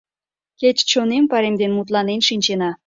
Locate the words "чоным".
0.89-1.23